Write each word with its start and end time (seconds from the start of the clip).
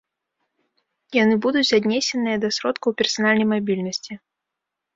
Яны 1.17 1.33
будуць 1.47 1.75
аднесеныя 1.79 2.37
да 2.47 2.53
сродкаў 2.59 2.97
персанальнай 3.03 3.47
мабільнасці. 3.53 4.13